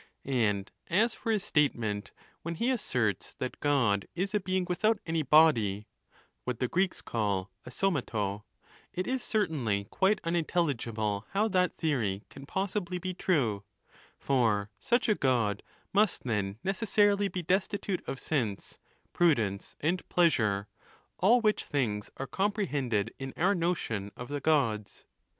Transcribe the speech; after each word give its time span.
And 0.25 0.71
as 0.87 1.13
for 1.13 1.31
his 1.31 1.43
statement 1.43 2.11
when 2.41 2.55
he 2.55 2.71
asserts 2.71 3.35
that 3.35 3.59
God 3.59 4.07
is 4.15 4.33
a 4.33 4.39
being 4.39 4.65
without 4.67 4.97
any 5.05 5.21
body— 5.21 5.85
what 6.43 6.59
the 6.59 6.67
Greeks 6.67 7.03
call 7.03 7.51
aaiifiaTos— 7.67 8.41
it 8.93 9.05
is 9.05 9.21
certainly 9.23 9.83
quite 9.91 10.19
unintelligible 10.23 11.27
how 11.33 11.47
that 11.49 11.77
theory 11.77 12.23
can 12.31 12.47
pos 12.47 12.71
sibly 12.73 12.97
be 12.99 13.13
true; 13.13 13.63
for 14.17 14.71
such 14.79 15.07
a 15.07 15.13
God 15.13 15.61
must 15.93 16.23
then 16.23 16.57
necessarily 16.63 17.27
be 17.27 17.43
destitute 17.43 18.03
of 18.07 18.19
sense, 18.19 18.79
prudence, 19.13 19.75
and 19.81 20.09
pleasure; 20.09 20.67
all 21.19 21.41
which 21.41 21.63
things 21.63 22.09
are 22.17 22.25
comprehended 22.25 23.13
in 23.19 23.35
our 23.37 23.53
notion 23.53 24.11
of 24.17 24.29
the 24.29 24.41
Gods. 24.41 25.05